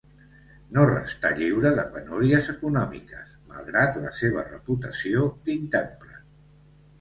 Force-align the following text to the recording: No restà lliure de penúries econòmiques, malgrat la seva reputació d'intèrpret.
No 0.75 0.85
restà 0.91 1.29
lliure 1.41 1.71
de 1.79 1.83
penúries 1.97 2.49
econòmiques, 2.53 3.35
malgrat 3.53 4.01
la 4.07 4.15
seva 4.21 4.47
reputació 4.49 5.29
d'intèrpret. 5.45 6.27